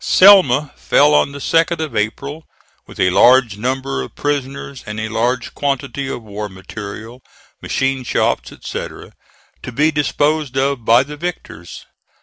Selma 0.03 0.73
fell 0.77 1.13
on 1.13 1.31
the 1.31 1.37
2d 1.37 1.79
of 1.79 1.95
April, 1.95 2.47
with 2.87 2.99
a 2.99 3.11
large 3.11 3.57
number 3.59 4.01
of 4.01 4.15
prisoners 4.15 4.83
and 4.87 4.99
a 4.99 5.09
large 5.09 5.53
quantity 5.53 6.07
of 6.07 6.23
war 6.23 6.49
material, 6.49 7.21
machine 7.61 8.03
shops, 8.03 8.51
etc., 8.51 9.11
to 9.61 9.71
be 9.71 9.91
disposed 9.91 10.57
of 10.57 10.83
by 10.85 11.03
the 11.03 11.17
victors. 11.17 11.85